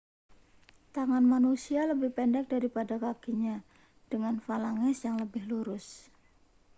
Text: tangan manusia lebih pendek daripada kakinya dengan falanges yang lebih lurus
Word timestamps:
tangan 0.97 1.21
manusia 1.33 1.81
lebih 1.91 2.09
pendek 2.17 2.45
daripada 2.53 2.95
kakinya 3.05 3.55
dengan 4.11 4.35
falanges 4.45 4.97
yang 5.07 5.15
lebih 5.23 5.43
lurus 5.51 5.85